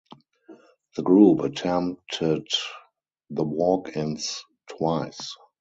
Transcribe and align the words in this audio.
The 0.95 1.03
group 1.03 1.41
attempted 1.41 2.47
the 3.29 3.43
walk-ins 3.43 4.43
twice. 4.67 5.35